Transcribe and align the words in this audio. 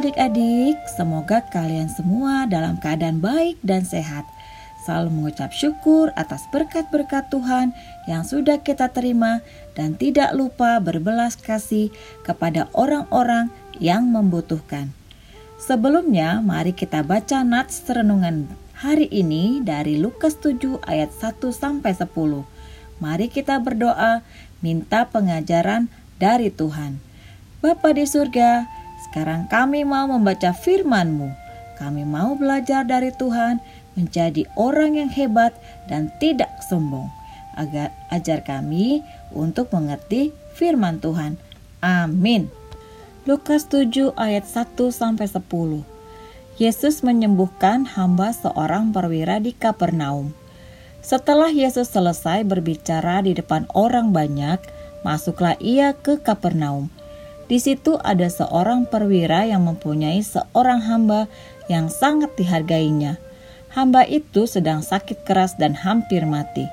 Adik-adik, 0.00 0.80
semoga 0.96 1.44
kalian 1.52 1.92
semua 1.92 2.48
dalam 2.48 2.80
keadaan 2.80 3.20
baik 3.20 3.60
dan 3.60 3.84
sehat. 3.84 4.24
Selalu 4.80 5.12
mengucap 5.12 5.52
syukur 5.52 6.08
atas 6.16 6.48
berkat-berkat 6.48 7.28
Tuhan 7.28 7.76
yang 8.08 8.24
sudah 8.24 8.64
kita 8.64 8.88
terima 8.96 9.44
dan 9.76 10.00
tidak 10.00 10.32
lupa 10.32 10.80
berbelas 10.80 11.36
kasih 11.36 11.92
kepada 12.24 12.72
orang-orang 12.72 13.52
yang 13.76 14.08
membutuhkan. 14.08 14.88
Sebelumnya, 15.60 16.40
mari 16.40 16.72
kita 16.72 17.04
baca 17.04 17.44
nats 17.44 17.84
renungan 17.84 18.48
hari 18.80 19.04
ini 19.12 19.60
dari 19.60 20.00
Lukas 20.00 20.40
7 20.40 20.80
ayat 20.88 21.12
1 21.12 21.52
sampai 21.52 21.92
10. 21.92 22.08
Mari 23.04 23.28
kita 23.28 23.60
berdoa 23.60 24.24
minta 24.64 25.04
pengajaran 25.12 25.92
dari 26.16 26.48
Tuhan. 26.48 27.04
Bapa 27.60 27.92
di 27.92 28.08
surga, 28.08 28.79
sekarang 29.08 29.48
kami 29.48 29.88
mau 29.88 30.04
membaca 30.04 30.52
firman-Mu. 30.52 31.32
Kami 31.80 32.04
mau 32.04 32.36
belajar 32.36 32.84
dari 32.84 33.08
Tuhan 33.16 33.56
menjadi 33.96 34.44
orang 34.60 35.00
yang 35.00 35.10
hebat 35.10 35.56
dan 35.88 36.12
tidak 36.20 36.52
sombong. 36.68 37.08
Agar 37.56 37.92
ajar 38.12 38.44
kami 38.44 39.00
untuk 39.32 39.72
mengerti 39.72 40.36
firman 40.52 41.00
Tuhan. 41.00 41.40
Amin. 41.80 42.52
Lukas 43.24 43.68
7 43.68 44.12
ayat 44.16 44.44
1 44.44 44.76
sampai 44.92 45.24
10. 45.28 45.84
Yesus 46.60 47.00
menyembuhkan 47.00 47.88
hamba 47.88 48.36
seorang 48.36 48.92
perwira 48.92 49.40
di 49.40 49.56
Kapernaum. 49.56 50.36
Setelah 51.00 51.48
Yesus 51.48 51.88
selesai 51.88 52.44
berbicara 52.44 53.24
di 53.24 53.32
depan 53.32 53.64
orang 53.72 54.12
banyak, 54.12 54.60
masuklah 55.00 55.56
ia 55.56 55.96
ke 55.96 56.20
Kapernaum. 56.20 56.92
Di 57.50 57.58
situ 57.58 57.98
ada 57.98 58.30
seorang 58.30 58.86
perwira 58.86 59.42
yang 59.42 59.66
mempunyai 59.66 60.22
seorang 60.22 60.86
hamba 60.86 61.26
yang 61.66 61.90
sangat 61.90 62.30
dihargainya. 62.38 63.18
Hamba 63.74 64.06
itu 64.06 64.46
sedang 64.46 64.86
sakit 64.86 65.26
keras 65.26 65.58
dan 65.58 65.74
hampir 65.74 66.22
mati. 66.30 66.70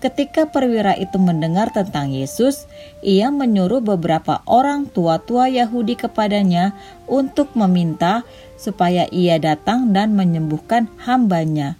Ketika 0.00 0.48
perwira 0.48 0.96
itu 0.96 1.20
mendengar 1.20 1.72
tentang 1.72 2.12
Yesus, 2.12 2.64
ia 3.04 3.28
menyuruh 3.28 3.84
beberapa 3.84 4.40
orang 4.48 4.88
tua-tua 4.88 5.52
Yahudi 5.52 5.96
kepadanya 5.96 6.72
untuk 7.04 7.52
meminta 7.56 8.24
supaya 8.56 9.04
ia 9.12 9.36
datang 9.36 9.92
dan 9.92 10.16
menyembuhkan 10.16 10.88
hambanya. 11.04 11.76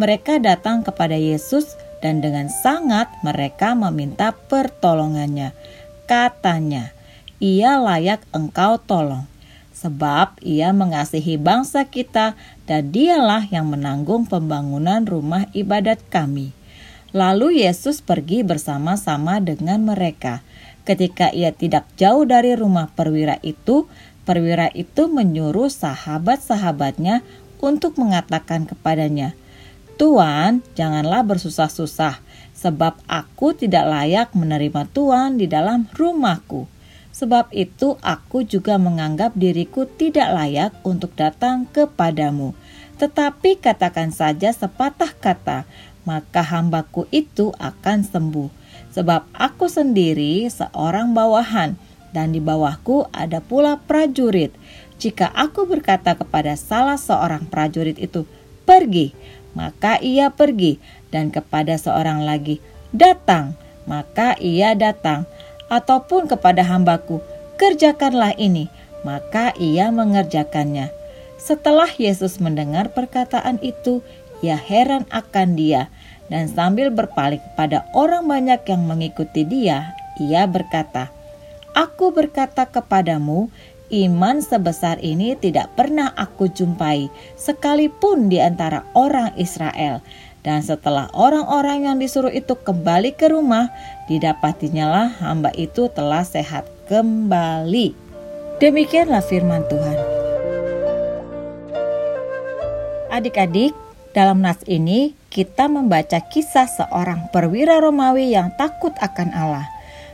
Mereka 0.00 0.40
datang 0.40 0.80
kepada 0.80 1.16
Yesus 1.16 1.76
dan 2.00 2.24
dengan 2.24 2.48
sangat 2.48 3.08
mereka 3.20 3.72
meminta 3.72 4.36
pertolongannya. 4.48 5.56
Katanya, 6.04 6.92
ia 7.42 7.74
layak 7.82 8.22
engkau 8.30 8.78
tolong. 8.78 9.26
Sebab 9.74 10.38
ia 10.46 10.70
mengasihi 10.70 11.34
bangsa 11.42 11.90
kita 11.90 12.38
dan 12.70 12.94
dialah 12.94 13.50
yang 13.50 13.66
menanggung 13.66 14.30
pembangunan 14.30 15.02
rumah 15.02 15.50
ibadat 15.50 15.98
kami. 16.06 16.54
Lalu 17.10 17.66
Yesus 17.66 17.98
pergi 17.98 18.46
bersama-sama 18.46 19.42
dengan 19.42 19.82
mereka. 19.82 20.46
Ketika 20.86 21.34
ia 21.34 21.50
tidak 21.50 21.90
jauh 21.98 22.22
dari 22.22 22.54
rumah 22.54 22.94
perwira 22.94 23.42
itu, 23.42 23.90
perwira 24.22 24.70
itu 24.70 25.10
menyuruh 25.10 25.66
sahabat-sahabatnya 25.66 27.26
untuk 27.58 27.98
mengatakan 27.98 28.70
kepadanya, 28.70 29.34
Tuan, 29.98 30.62
janganlah 30.74 31.22
bersusah-susah, 31.22 32.18
sebab 32.54 32.98
aku 33.06 33.54
tidak 33.54 33.86
layak 33.86 34.28
menerima 34.34 34.86
Tuan 34.90 35.38
di 35.38 35.46
dalam 35.46 35.86
rumahku. 35.94 36.66
Sebab 37.12 37.52
itu 37.52 38.00
aku 38.00 38.40
juga 38.48 38.80
menganggap 38.80 39.36
diriku 39.36 39.84
tidak 39.84 40.32
layak 40.32 40.72
untuk 40.80 41.12
datang 41.12 41.68
kepadamu. 41.68 42.56
Tetapi 42.96 43.60
katakan 43.60 44.08
saja 44.16 44.48
sepatah 44.48 45.12
kata, 45.12 45.68
maka 46.08 46.40
hambaku 46.40 47.04
itu 47.12 47.52
akan 47.60 48.02
sembuh. 48.02 48.48
Sebab 48.96 49.28
aku 49.36 49.68
sendiri 49.68 50.48
seorang 50.48 51.12
bawahan, 51.12 51.76
dan 52.12 52.32
di 52.32 52.40
bawahku 52.40 53.08
ada 53.12 53.40
pula 53.40 53.80
prajurit. 53.80 54.52
Jika 55.00 55.32
aku 55.32 55.64
berkata 55.64 56.16
kepada 56.16 56.56
salah 56.56 57.00
seorang 57.00 57.48
prajurit 57.48 57.96
itu, 57.96 58.28
"Pergi," 58.68 59.16
maka 59.56 59.96
ia 60.00 60.28
pergi, 60.32 60.80
dan 61.08 61.32
kepada 61.32 61.76
seorang 61.76 62.24
lagi, 62.24 62.60
"Datang," 62.92 63.56
maka 63.88 64.36
ia 64.38 64.76
datang 64.78 65.26
ataupun 65.72 66.28
kepada 66.28 66.60
hambaku, 66.60 67.24
kerjakanlah 67.56 68.36
ini, 68.36 68.68
maka 69.08 69.56
ia 69.56 69.88
mengerjakannya. 69.88 70.92
Setelah 71.40 71.88
Yesus 71.96 72.36
mendengar 72.38 72.92
perkataan 72.92 73.56
itu, 73.64 74.04
ia 74.44 74.60
heran 74.60 75.08
akan 75.08 75.56
dia, 75.56 75.88
dan 76.28 76.52
sambil 76.52 76.92
berpaling 76.92 77.40
kepada 77.40 77.88
orang 77.96 78.28
banyak 78.28 78.60
yang 78.68 78.84
mengikuti 78.84 79.48
dia, 79.48 79.96
ia 80.20 80.44
berkata, 80.44 81.08
Aku 81.72 82.12
berkata 82.12 82.68
kepadamu, 82.68 83.48
iman 83.88 84.44
sebesar 84.44 85.00
ini 85.00 85.32
tidak 85.40 85.72
pernah 85.72 86.12
aku 86.12 86.52
jumpai, 86.52 87.08
sekalipun 87.40 88.28
di 88.28 88.36
antara 88.44 88.84
orang 88.92 89.32
Israel. 89.40 90.04
Dan 90.42 90.58
setelah 90.58 91.06
orang-orang 91.14 91.86
yang 91.86 91.96
disuruh 92.02 92.30
itu 92.34 92.58
kembali 92.58 93.14
ke 93.14 93.30
rumah, 93.30 93.70
didapatinya 94.10 94.90
lah 94.90 95.08
hamba 95.22 95.54
itu 95.54 95.86
telah 95.94 96.26
sehat 96.26 96.66
kembali. 96.90 97.94
Demikianlah 98.58 99.22
firman 99.22 99.62
Tuhan. 99.70 99.98
Adik-adik, 103.14 103.70
dalam 104.12 104.42
nas 104.42 104.58
ini 104.66 105.14
kita 105.30 105.70
membaca 105.70 106.18
kisah 106.20 106.68
seorang 106.68 107.30
perwira 107.30 107.78
Romawi 107.80 108.34
yang 108.34 108.50
takut 108.58 108.92
akan 108.98 109.30
Allah. 109.32 109.66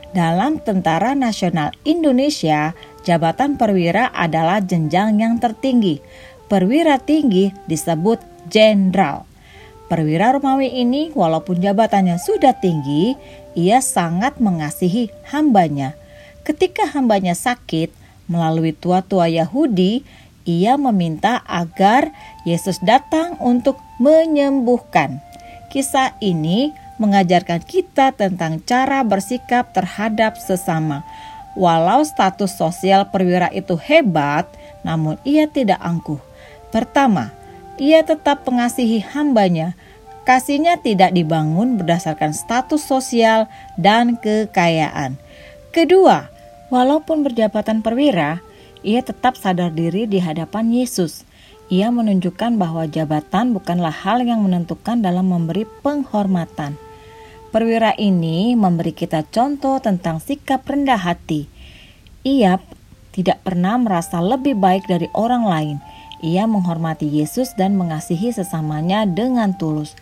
Dalam 0.09 0.57
Tentara 0.57 1.13
Nasional 1.13 1.69
Indonesia, 1.85 2.73
jabatan 3.05 3.61
perwira 3.61 4.09
adalah 4.09 4.57
jenjang 4.57 5.21
yang 5.21 5.37
tertinggi. 5.37 6.01
Perwira 6.49 6.97
tinggi 6.97 7.53
disebut 7.69 8.17
jenderal. 8.49 9.28
Perwira 9.89 10.37
Romawi 10.37 10.69
ini 10.69 11.09
walaupun 11.17 11.57
jabatannya 11.57 12.21
sudah 12.21 12.53
tinggi, 12.61 13.17
ia 13.57 13.81
sangat 13.81 14.37
mengasihi 14.37 15.09
hambanya. 15.33 15.97
Ketika 16.45 16.85
hambanya 16.93 17.33
sakit, 17.33 17.89
melalui 18.29 18.77
tua-tua 18.77 19.25
Yahudi, 19.25 20.05
ia 20.45 20.77
meminta 20.77 21.41
agar 21.49 22.13
Yesus 22.45 22.77
datang 22.85 23.41
untuk 23.41 23.81
menyembuhkan. 23.97 25.25
Kisah 25.73 26.13
ini 26.21 26.69
mengajarkan 27.01 27.65
kita 27.65 28.13
tentang 28.13 28.61
cara 28.61 29.01
bersikap 29.01 29.73
terhadap 29.73 30.37
sesama. 30.37 31.01
Walau 31.57 32.05
status 32.05 32.53
sosial 32.53 33.09
perwira 33.09 33.49
itu 33.49 33.73
hebat, 33.73 34.45
namun 34.85 35.17
ia 35.25 35.49
tidak 35.49 35.81
angkuh. 35.81 36.21
Pertama, 36.69 37.33
ia 37.79 38.03
tetap 38.03 38.43
mengasihi 38.43 38.99
hambanya. 39.15 39.73
Kasihnya 40.27 40.77
tidak 40.77 41.15
dibangun 41.15 41.81
berdasarkan 41.81 42.37
status 42.37 42.85
sosial 42.85 43.49
dan 43.79 44.19
kekayaan. 44.19 45.17
Kedua, 45.73 46.29
walaupun 46.69 47.25
berjabatan 47.25 47.81
perwira, 47.81 48.43
ia 48.85 49.01
tetap 49.01 49.39
sadar 49.39 49.73
diri 49.73 50.05
di 50.05 50.21
hadapan 50.21 50.69
Yesus. 50.69 51.25
Ia 51.73 51.89
menunjukkan 51.89 52.61
bahwa 52.61 52.85
jabatan 52.85 53.57
bukanlah 53.57 53.93
hal 53.93 54.21
yang 54.21 54.45
menentukan 54.45 55.01
dalam 55.01 55.33
memberi 55.33 55.65
penghormatan. 55.81 56.77
Perwira 57.49 57.97
ini 57.97 58.53
memberi 58.53 58.93
kita 58.93 59.25
contoh 59.25 59.81
tentang 59.81 60.21
sikap 60.21 60.61
rendah 60.69 61.01
hati. 61.01 61.49
Ia 62.21 62.61
tidak 63.09 63.41
pernah 63.41 63.81
merasa 63.81 64.21
lebih 64.21 64.53
baik 64.53 64.85
dari 64.85 65.09
orang 65.17 65.43
lain 65.49 65.77
ia 66.19 66.45
menghormati 66.45 67.07
Yesus 67.07 67.55
dan 67.55 67.75
mengasihi 67.79 68.31
sesamanya 68.31 69.07
dengan 69.07 69.55
tulus. 69.55 69.95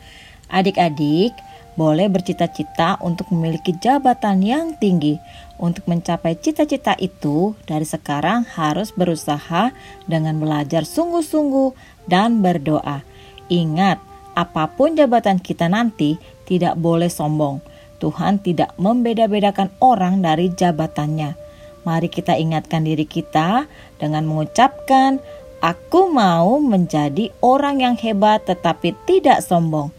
Adik-adik, 0.47 1.35
boleh 1.77 2.09
bercita-cita 2.09 2.97
untuk 3.05 3.29
memiliki 3.29 3.77
jabatan 3.77 4.41
yang 4.41 4.73
tinggi. 4.81 5.21
Untuk 5.61 5.85
mencapai 5.85 6.33
cita-cita 6.33 6.97
itu, 6.97 7.53
dari 7.69 7.85
sekarang 7.85 8.49
harus 8.57 8.89
berusaha 8.89 9.69
dengan 10.09 10.41
belajar 10.41 10.89
sungguh-sungguh 10.89 11.77
dan 12.09 12.41
berdoa. 12.41 13.05
Ingat, 13.47 14.01
apa 14.33 14.73
pun 14.73 14.97
jabatan 14.97 15.37
kita 15.37 15.69
nanti, 15.69 16.17
tidak 16.49 16.77
boleh 16.81 17.13
sombong. 17.13 17.61
Tuhan 18.01 18.41
tidak 18.41 18.73
membeda-bedakan 18.77 19.73
orang 19.81 20.21
dari 20.21 20.53
jabatannya. 20.53 21.37
Mari 21.85 22.09
kita 22.09 22.37
ingatkan 22.37 22.85
diri 22.85 23.05
kita 23.05 23.65
dengan 23.97 24.25
mengucapkan, 24.25 25.21
Aku 25.57 26.13
mau 26.13 26.61
menjadi 26.61 27.33
orang 27.41 27.81
yang 27.81 27.95
hebat 27.97 28.45
tetapi 28.45 28.93
tidak 29.09 29.41
sombong. 29.41 29.89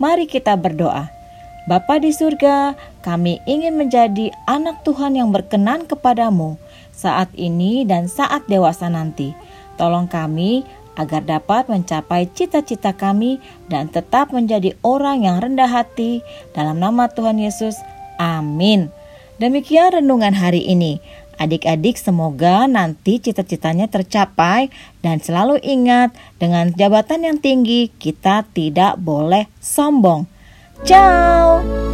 Mari 0.00 0.24
kita 0.24 0.56
berdoa. 0.56 1.12
Bapa 1.68 2.02
di 2.02 2.10
surga, 2.10 2.74
kami 3.06 3.38
ingin 3.46 3.78
menjadi 3.78 4.34
anak 4.50 4.82
Tuhan 4.82 5.14
yang 5.14 5.30
berkenan 5.30 5.86
kepadamu. 5.86 6.58
saat 6.92 7.32
ini 7.34 7.82
dan 7.82 8.06
saat 8.06 8.46
dewasa 8.46 8.86
nanti. 8.86 9.34
Tolong 9.74 10.06
kami 10.06 10.62
agar 10.94 11.24
dapat 11.24 11.66
mencapai 11.66 12.28
cita-cita 12.30 12.92
kami 12.92 13.40
dan 13.66 13.88
tetap 13.88 14.30
menjadi 14.30 14.76
orang 14.84 15.24
yang 15.24 15.40
rendah 15.40 15.66
hati 15.66 16.20
dalam 16.52 16.78
nama 16.78 17.08
Tuhan 17.08 17.40
Yesus. 17.40 17.74
Amin. 18.20 18.92
Demikian 19.40 19.98
renungan 19.98 20.36
hari 20.36 20.62
ini. 20.62 21.02
Adik-adik 21.42 21.98
semoga 21.98 22.70
nanti 22.70 23.18
cita-citanya 23.18 23.90
tercapai 23.90 24.70
dan 25.02 25.18
selalu 25.18 25.58
ingat 25.58 26.14
dengan 26.38 26.70
jabatan 26.70 27.26
yang 27.26 27.38
tinggi 27.42 27.90
kita 27.90 28.46
tidak 28.54 28.94
boleh 29.02 29.50
sombong. 29.58 30.30
Ciao. 30.86 31.91